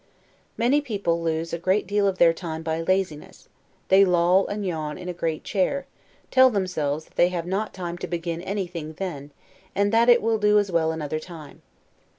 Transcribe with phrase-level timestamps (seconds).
[0.57, 3.47] Many people lose a great deal of their time by laziness;
[3.89, 5.85] they loll and yawn in a great chair,
[6.31, 9.29] tell themselves that they have not time to begin anything then,
[9.75, 11.61] and that it will do as well another time.